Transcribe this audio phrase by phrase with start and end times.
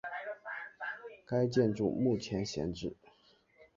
[1.27, 2.97] 该建筑目前闲置。